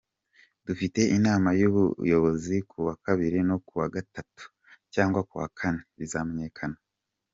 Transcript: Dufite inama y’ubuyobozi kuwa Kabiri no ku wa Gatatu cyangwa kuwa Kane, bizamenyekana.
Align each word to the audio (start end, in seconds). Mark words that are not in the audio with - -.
Dufite 0.65 0.99
inama 1.17 1.49
y’ubuyobozi 1.59 2.55
kuwa 2.69 2.93
Kabiri 3.05 3.39
no 3.49 3.57
ku 3.65 3.71
wa 3.79 3.87
Gatatu 3.95 4.43
cyangwa 4.93 5.19
kuwa 5.29 5.47
Kane, 5.57 5.81
bizamenyekana. 5.97 6.77